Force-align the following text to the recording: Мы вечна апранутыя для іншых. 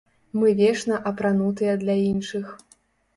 Мы 0.43 0.53
вечна 0.61 0.95
апранутыя 1.11 1.73
для 1.83 1.95
іншых. 2.11 2.45